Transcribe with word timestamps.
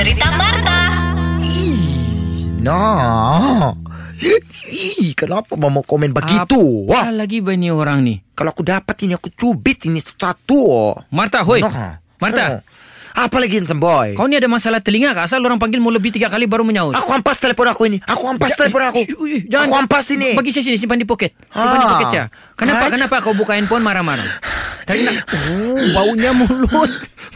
Cerita 0.00 0.32
Marta. 0.32 0.78
Nah. 2.56 3.76
Ih, 4.64 5.12
kenapa 5.12 5.60
mama 5.60 5.84
komen 5.84 6.16
begitu? 6.16 6.56
Apa 6.88 6.88
Wah, 6.88 7.12
lagi 7.12 7.44
ba 7.44 7.52
ni 7.52 7.68
orang 7.68 8.00
ni? 8.00 8.14
kalau 8.32 8.48
aku 8.48 8.64
dapat 8.64 8.96
ini 9.04 9.12
aku 9.12 9.28
cubit 9.28 9.84
ini 9.84 10.00
satu. 10.00 10.96
Marta, 11.12 11.44
hoi. 11.44 11.60
Nah. 11.60 12.00
Marta, 12.16 12.44
Oh. 12.48 12.60
Apa 13.10 13.42
lagi 13.42 13.58
Handsome 13.58 13.82
Boy? 13.82 14.14
kau 14.14 14.24
ni 14.24 14.38
ada 14.38 14.46
masalah 14.46 14.78
telinga 14.78 15.12
kah? 15.12 15.28
Asal 15.28 15.42
orang 15.42 15.58
panggil 15.58 15.82
mau 15.82 15.90
lebih 15.90 16.14
tiga 16.14 16.30
kali 16.30 16.48
baru 16.48 16.62
menyaut. 16.62 16.94
Aku 16.94 17.10
ampas 17.10 17.36
telepon 17.36 17.66
aku 17.66 17.90
ini. 17.90 17.98
Aku 18.00 18.24
ampas 18.24 18.54
telepon 18.54 18.80
aku. 18.86 19.02
Shh, 19.02 19.18
ui, 19.18 19.34
Jangan 19.44 19.66
aku 19.66 19.74
ampas 19.76 20.06
ini. 20.14 20.32
Bagi 20.32 20.48
saya 20.48 20.64
sini 20.64 20.78
simpan 20.78 20.96
di 20.96 21.04
poket. 21.04 21.34
Simpan 21.44 21.76
di 21.76 21.84
Ah. 21.84 21.90
poket 21.92 22.08
ya. 22.08 22.24
Kenapa 22.56 22.86
Right. 22.86 22.94
kenapa 22.96 23.20
kau 23.20 23.34
buka 23.34 23.52
handphone 23.52 23.84
marah-marah? 23.84 24.24
Dari 24.86 25.04
nak 25.04 25.26
oh, 25.28 25.82
baunya 25.92 26.30
mulut. 26.32 26.88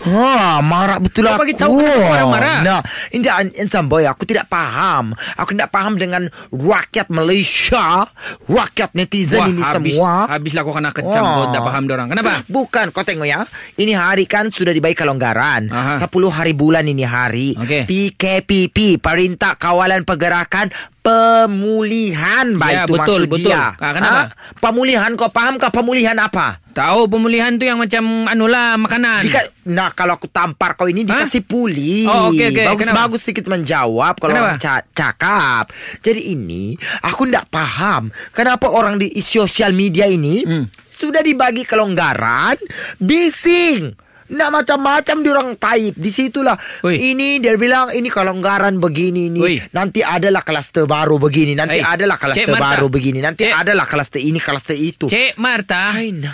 Ha, 0.03 0.59
marah 0.59 0.99
betul 0.99 1.25
Kau 1.25 1.39
aku. 1.39 1.43
bagi 1.47 1.55
tahu 1.55 1.79
kenapa 1.79 2.03
marah-marah. 2.11 2.59
Nah, 2.67 2.81
ini 3.15 3.25
Handsome 3.55 3.87
Boy, 3.87 4.05
aku 4.11 4.27
tidak 4.27 4.51
paham. 4.51 5.15
Aku 5.39 5.55
tidak 5.55 5.71
paham 5.71 5.95
dengan 5.95 6.27
rakyat 6.51 7.09
Malaysia, 7.15 8.03
rakyat 8.51 8.91
netizen 8.99 9.39
Wah, 9.39 9.49
ini 9.49 9.63
habis, 9.63 9.95
semua. 9.95 10.13
Habislah 10.29 10.63
kau 10.67 10.75
kena 10.75 10.91
kecam 10.91 11.23
kau 11.23 11.45
tak 11.55 11.63
faham 11.63 11.85
dorang. 11.87 12.11
Kenapa? 12.11 12.43
Bukan, 12.51 12.91
kau 12.91 13.07
tengok 13.07 13.29
ya. 13.29 13.47
Ini 13.79 13.93
hari 13.95 14.27
kan 14.27 14.51
sudah 14.51 14.75
dibagi 14.75 14.99
kelonggaran. 14.99 15.71
Aha. 15.71 16.03
10 16.03 16.11
hari 16.29 16.53
bulan 16.53 16.85
ini 16.85 17.07
hari. 17.07 17.55
Okey. 17.55 17.87
PKPP, 17.87 18.99
Perintah 18.99 19.55
Kawalan 19.55 20.03
Pergerakan 20.03 20.69
Pemulihan. 21.05 22.57
Baik 22.57 22.73
Ya, 22.75 22.83
itu 22.83 22.93
betul, 22.93 23.21
maksud 23.21 23.29
betul. 23.29 23.53
dia. 23.53 23.77
Ah, 23.77 23.93
kenapa? 23.93 24.21
Ha? 24.25 24.33
Pemulihan, 24.57 25.11
kau 25.15 25.29
faham 25.29 25.55
kah 25.57 25.69
pemulihan 25.69 26.17
apa? 26.17 26.65
Tahu 26.73 27.07
pemulihan 27.07 27.55
tu 27.55 27.63
yang 27.63 27.77
macam 27.77 28.03
anulah 28.25 28.75
makanan. 28.75 29.21
Dika, 29.23 29.39
nah 29.65 29.93
kalau 29.93 30.17
aku 30.17 30.27
tampar 30.27 30.75
kau 30.75 30.89
ini 30.89 31.05
Ha? 31.05 31.23
dikasih 31.23 31.45
pulih. 31.45 32.09
Oh, 32.09 32.33
okey, 32.33 32.51
okey. 32.51 32.65
Bagus 32.67 32.83
Kenapa? 32.83 32.99
bagus 33.05 33.21
sedikit 33.21 33.47
menjawab 33.47 34.15
kalau 34.17 34.33
Kenapa? 34.33 34.49
orang 34.49 34.59
ca- 34.59 34.87
cakap. 34.91 35.65
Jadi 36.01 36.21
ini 36.31 36.75
aku 37.01 37.29
tidak 37.29 37.47
paham 37.47 38.03
kenapa 38.31 38.67
orang 38.67 38.97
di 38.97 39.13
sosial 39.19 39.71
media 39.71 40.05
ini 40.05 40.41
Hmm. 40.43 40.65
sudah 40.89 41.21
dibagi 41.21 41.63
kelonggaran 41.63 42.57
bising. 42.97 43.93
Nak 44.33 44.49
macam-macam 44.51 45.17
diorang 45.21 45.51
type 45.57 45.97
Di 45.97 46.09
situlah 46.09 46.57
Ui. 46.81 46.97
Ini 47.13 47.41
dia 47.41 47.57
bilang 47.57 47.93
Ini 47.93 48.09
kelonggaran 48.09 48.81
begini 48.81 49.29
ni 49.29 49.41
Ui. 49.41 49.57
Nanti 49.73 50.01
adalah 50.01 50.41
kluster 50.41 50.89
baru 50.89 51.21
begini 51.21 51.53
Nanti 51.53 51.77
Hey, 51.77 51.85
adalah 51.85 52.17
kluster 52.17 52.55
baru 52.55 52.87
begini 52.89 53.21
Nanti 53.21 53.45
Cik- 53.45 53.57
adalah 53.57 53.85
kluster 53.85 54.21
ini 54.21 54.39
Kluster 54.39 54.77
itu 54.77 55.07
Cik 55.07 55.37
Marta, 55.37 55.93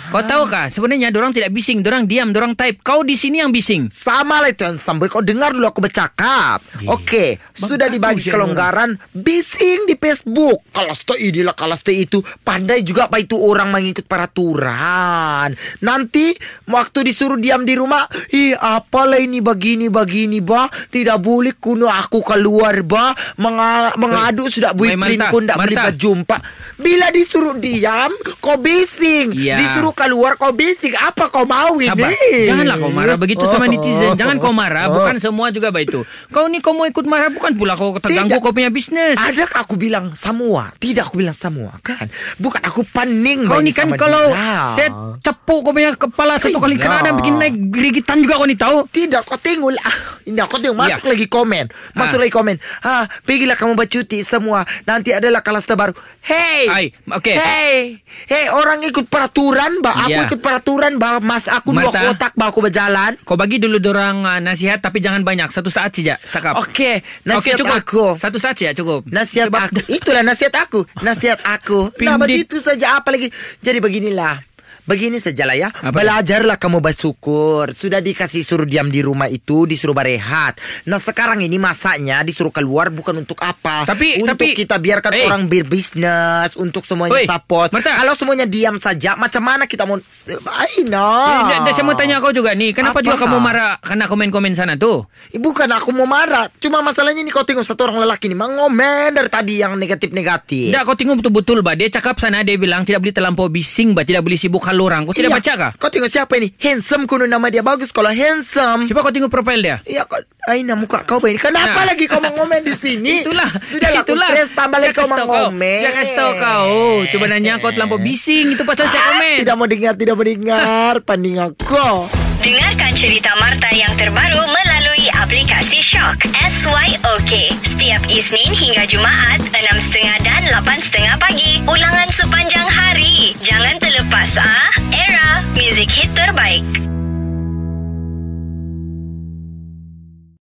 kau 0.09 0.23
tahu 0.23 0.43
kah 0.47 0.69
sebenarnya 0.71 1.11
dorang 1.11 1.33
tidak 1.33 1.51
bising, 1.51 1.83
dorang 1.83 2.07
diam, 2.07 2.31
dorang 2.31 2.55
type. 2.55 2.79
Kau 2.81 3.03
di 3.03 3.13
sini 3.13 3.43
yang 3.43 3.51
bising. 3.51 3.91
Sama 3.91 4.39
lah 4.39 4.49
itu 4.49 4.63
yang 4.63 4.77
sampai 4.79 5.11
kau 5.11 5.21
dengar 5.21 5.51
dulu 5.51 5.67
aku 5.67 5.81
bercakap. 5.83 6.63
Okey, 6.85 7.37
sudah 7.53 7.87
dibagi 7.87 8.25
kelonggaran 8.25 8.95
bising 9.11 9.85
di 9.85 9.95
Facebook. 9.95 10.63
Kalau 10.71 10.93
stay 10.93 11.29
inilah 11.29 11.53
kalau 11.53 11.75
stay 11.75 12.05
itu 12.05 12.21
pandai 12.41 12.81
juga 12.81 13.05
apa 13.09 13.19
itu 13.19 13.37
orang 13.37 13.69
mengikut 13.69 14.05
peraturan. 14.05 15.53
Nanti 15.81 16.33
waktu 16.67 16.99
disuruh 17.03 17.37
diam 17.37 17.63
di 17.63 17.73
rumah, 17.81 18.05
ih 18.29 18.53
apalah 18.53 19.17
ini 19.17 19.41
begini 19.41 19.89
begini 19.89 20.37
bah, 20.39 20.69
tidak 20.87 21.17
boleh 21.17 21.57
kuno 21.57 21.89
aku 21.89 22.21
keluar 22.21 22.85
bah, 22.85 23.11
Menga- 23.35 23.97
mengadu 23.97 24.45
sudah 24.45 24.71
boyfriend 24.71 25.01
Marta, 25.17 25.33
ku 25.33 25.41
tidak 25.41 25.57
boleh 25.57 25.77
berjumpa. 25.89 26.37
Bila 26.77 27.07
disuruh 27.09 27.55
diam, 27.55 28.09
kau 28.37 28.57
bising. 28.57 29.33
Ya. 29.33 29.57
Disuruh 29.57 29.91
keluar 29.91 30.33
kau 30.35 30.51
bising. 30.51 30.93
Apa 30.93 31.29
kau 31.29 31.45
mau 31.45 31.77
ini? 31.77 31.89
Sabar. 31.89 32.09
Janganlah 32.45 32.75
kau 32.77 32.91
marah 32.91 33.17
begitu 33.17 33.43
sama 33.45 33.65
netizen. 33.65 34.13
Jangan 34.13 34.37
kau 34.37 34.51
marah. 34.51 34.85
Bukan 34.87 35.17
semua 35.17 35.49
juga 35.49 35.69
begitu. 35.69 36.01
Kau 36.29 36.45
ni 36.45 36.59
kau 36.59 36.73
mau 36.73 36.85
ikut 36.85 37.05
marah 37.05 37.29
bukan 37.29 37.53
pula 37.53 37.73
kau 37.73 37.97
terganggu 37.97 38.37
Tidak. 38.37 38.43
kau 38.43 38.51
punya 38.51 38.69
bisnes. 38.69 39.17
Adakah 39.17 39.63
aku 39.63 39.75
bilang 39.75 40.13
semua? 40.13 40.73
Tidak 40.75 41.01
aku 41.01 41.17
bilang 41.17 41.33
semua 41.33 41.77
kan? 41.81 42.05
Bukan 42.37 42.61
aku 42.61 42.81
paning 42.83 43.45
Kau 43.45 43.57
ni 43.57 43.71
kan 43.71 43.89
kalau 43.93 44.29
dia. 44.29 44.73
saya 44.73 44.89
cepuk 45.19 45.61
kau 45.61 45.71
punya 45.71 45.93
kepala 45.93 46.35
satu 46.35 46.57
kali 46.57 46.75
kena 46.75 47.01
ada 47.01 47.11
bikin 47.13 47.37
naik 47.37 47.55
gerigitan 47.71 48.19
juga 48.19 48.35
kau 48.35 48.43
ni 48.43 48.53
tahu. 48.53 48.83
Tidak 48.85 49.23
kau 49.23 49.35
tengok 49.35 49.71
lah 49.71 49.95
Ini 50.23 50.43
kau 50.43 50.59
tengok 50.59 50.75
Masuk 50.75 51.01
Ya. 51.01 51.09
lagi 51.09 51.25
komen 51.25 51.65
Masuk 51.93 52.17
Ah. 52.17 52.21
lagi 52.21 52.33
komen 52.33 52.55
ha, 52.81 52.93
Pergilah 53.21 53.55
kamu 53.55 53.73
bercuti 53.73 54.21
semua 54.21 54.61
Nanti 54.83 55.09
adalah 55.09 55.39
kelas 55.39 55.63
terbaru 55.63 55.95
Hey 56.19 56.67
Ai, 56.67 56.85
okey. 56.91 57.33
Hey 57.33 57.77
Hey 58.23 58.45
orang 58.47 58.83
ikut 58.83 59.07
peraturan 59.07 59.79
bah. 59.79 60.03
Aku 60.03 60.11
Ya. 60.11 60.25
ikut 60.25 60.37
peraturan 60.37 60.95
bah. 60.95 61.17
Mas 61.17 61.47
aku 61.47 61.71
dua 61.71 61.87
Marta. 61.87 61.99
kotak 62.05 62.33
bah. 62.33 62.47
Aku 62.47 62.59
berjalan 62.59 63.15
Kau 63.21 63.33
bagi 63.33 63.57
dulu 63.57 63.77
dorang 63.77 64.21
uh, 64.21 64.37
nasihat 64.37 64.77
tapi 64.77 64.99
jangan 64.99 65.21
banyak. 65.21 65.47
Satu 65.47 65.67
saat 65.67 65.89
saja. 65.91 66.19
Cakap. 66.19 66.59
Okey 66.59 66.99
Okey, 66.99 67.25
Nasihat 67.25 67.57
cukup. 67.57 67.75
aku 67.77 68.03
Satu 68.15 68.37
saat 68.37 68.53
saja 68.53 68.75
cukup. 68.75 69.07
Nasihat 69.07 69.47
Sebab- 69.47 69.71
aku 69.71 69.79
Itulah 69.87 70.21
nasihat 70.21 70.53
aku 70.55 70.83
Nasihat 71.07 71.39
aku 71.41 71.89
Nah 71.99 72.17
begitu 72.17 72.59
saja 72.59 72.99
Apa 72.99 73.09
lagi 73.09 73.31
Jadi 73.57 73.79
beginilah 73.79 74.50
Begini 74.91 75.17
sajalah 75.17 75.55
ya. 75.55 75.69
Apa 75.71 75.95
Belajarlah 75.95 76.59
kamu 76.59 76.83
bersyukur. 76.83 77.71
Sudah 77.71 77.97
dikasih 77.97 78.43
suruh 78.43 78.65
diam 78.65 78.87
di 78.87 78.99
rumah 78.99 79.25
itu 79.25 79.63
Disuruh 79.63 79.95
berehat. 79.95 80.59
Nah 80.83 80.99
sekarang 80.99 81.39
ini 81.39 81.55
masanya 81.55 82.21
Disuruh 82.21 82.51
keluar 82.51 82.91
bukan 82.91 83.15
untuk 83.17 83.39
apa? 83.39 83.87
Tapi- 83.87 84.19
Untuk 84.19 84.35
tapi- 84.35 84.51
kita 84.53 84.75
biarkan 84.75 85.11
Eh. 85.13 85.23
orang 85.23 85.47
berbisnes 85.47 86.53
Untuk 86.55 86.83
semuanya 86.83 87.15
Oi, 87.15 87.23
support. 87.23 87.71
Marta. 87.71 87.95
Kalau 87.95 88.11
semuanya 88.11 88.43
diam 88.43 88.75
saja 88.75 89.15
Macam 89.15 89.41
mana 89.41 89.63
kita 89.63 89.83
mau 89.83 89.95
Eh, 89.95 90.37
dah- 90.85 91.61
dah 91.61 91.71
saya 91.71 91.83
mau 91.83 91.93
tanya 91.93 92.19
kau 92.19 92.29
juga 92.29 92.51
nih, 92.51 92.71
kenapa 92.71 92.99
Apa? 92.99 93.05
juga 93.05 93.17
kamu 93.17 93.37
marah? 93.37 93.73
Karena 93.79 94.05
komen-komen 94.05 94.51
sana 94.51 94.75
tuh? 94.75 95.07
Eh, 95.29 95.39
Bukan 95.39 95.65
aku 95.67 95.89
mau 95.91 96.05
marah. 96.05 96.51
Cuma 96.57 96.79
masalahnya 96.79 97.21
ni 97.21 97.29
kau 97.29 97.41
tengok 97.41 97.61
Satu 97.61 97.85
orang 97.85 97.99
lelaki 97.99 98.25
ni 98.25 98.35
Mengomen 98.35 99.13
dari 99.13 99.29
tadi 99.29 99.53
yang 99.57 99.75
negatif-negatif. 99.75 100.73
Tidak, 100.73 100.81
kau 100.81 100.93
tengok 100.93 101.21
betul-betul 101.21 101.61
bah. 101.61 101.73
Dia 101.73 101.87
cakap 101.87 102.17
sana 102.17 102.41
dia 102.41 102.57
bilang 102.57 102.81
tidak 102.81 102.99
boleh 102.99 103.13
terlampau 103.13 103.47
bising 103.47 103.93
bah, 103.93 104.01
tidak 104.01 104.21
boleh 104.21 104.35
sibuk 104.35 104.61
hal 104.61 104.80
orang. 104.81 105.05
Kau 105.05 105.13
tidak 105.13 105.29
Iya. 105.29 105.37
baca 105.37 105.53
kah? 105.55 105.71
Kau 105.77 105.87
tengok 105.87 106.09
siapa 106.09 106.33
ini? 106.35 106.49
Handsome 106.57 107.05
kuno 107.05 107.23
nama 107.23 107.47
dia 107.47 107.61
bagus 107.61 107.89
kalau 107.89 108.09
handsome. 108.09 108.85
Coba 108.85 108.99
kau 109.01 109.11
tengok 109.11 109.29
profil 109.29 109.61
dia. 109.61 109.77
Iya 109.83 110.03
kau 110.03 110.17
Aina 110.41 110.73
muka 110.73 111.05
kau 111.05 111.21
begini. 111.21 111.37
Kenapa 111.37 111.77
Nah. 111.77 111.87
lagi 111.87 112.05
kau 112.05 112.17
mengomen 112.17 112.61
di 112.61 112.73
sini? 112.73 113.21
Itulah. 113.21 113.45
Sudah 113.61 113.93
Itulah. 113.93 114.25
aku 114.25 114.33
stres 114.33 114.49
tambah 114.51 114.77
lagi 114.77 114.89
kau 114.91 115.05
mengomen. 115.05 115.79
Saya 115.79 115.93
kasih 115.93 116.15
tahu 116.15 116.31
kau. 116.35 116.73
Coba 117.07 117.25
nanya 117.27 117.53
kau 117.57 117.69
terlampau 117.69 117.97
bising. 117.97 118.49
Itu 118.51 118.65
pasal 118.65 118.89
saya 118.89 119.05
komen. 119.07 119.37
Tidak 119.37 119.53
mau 119.53 119.65
dengar, 119.65 119.93
tidak 119.93 120.15
mau 120.15 120.25
dengar. 120.25 120.93
Panding 121.07 121.37
aku. 121.37 122.09
Dengarkan 122.41 122.91
cerita 122.91 123.37
Marta 123.37 123.69
yang 123.69 123.93
terbaru 123.93 124.41
melalui 124.41 125.05
aplikasi 125.13 125.77
Shock. 125.77 126.25
SYOK. 126.33 127.33
Setiap 127.63 128.01
Isnin 128.07 128.49
hingga 128.51 128.81
Jumaat, 128.83 129.41
6.30 129.51 130.17
dan 130.19 130.41
8.30 130.47 130.89
pagi. 131.17 131.61
Ulangan 131.63 132.09
sepanjang 132.09 132.65
hari. 132.65 133.37
Jangan 133.39 133.77
terlepas 134.01 134.33
ah. 134.41 134.73
Era, 134.89 135.45
music 135.53 135.93
hit 135.93 136.09
terbaik. 136.17 136.65